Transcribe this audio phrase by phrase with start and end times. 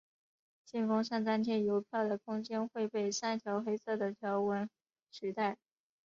[0.65, 4.67] 信封上张贴邮票的空间会被三条黑色的条纹
[5.11, 5.59] 取代。